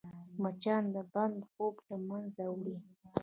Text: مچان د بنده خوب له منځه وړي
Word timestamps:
مچان 0.41 0.83
د 0.93 0.97
بنده 1.13 1.45
خوب 1.53 1.75
له 1.87 1.95
منځه 2.07 2.43
وړي 2.51 2.77